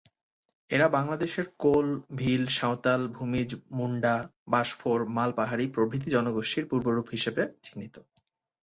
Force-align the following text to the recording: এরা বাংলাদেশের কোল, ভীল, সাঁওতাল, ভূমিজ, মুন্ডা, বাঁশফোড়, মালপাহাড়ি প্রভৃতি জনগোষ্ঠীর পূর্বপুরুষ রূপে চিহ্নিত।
এরা 0.69 0.87
বাংলাদেশের 0.89 1.45
কোল, 1.57 1.87
ভীল, 2.15 2.43
সাঁওতাল, 2.57 3.01
ভূমিজ, 3.07 3.49
মুন্ডা, 3.71 4.15
বাঁশফোড়, 4.47 5.03
মালপাহাড়ি 5.09 5.65
প্রভৃতি 5.67 6.07
জনগোষ্ঠীর 6.09 6.63
পূর্বপুরুষ 6.69 7.21
রূপে 7.27 7.43
চিহ্নিত। 7.63 7.95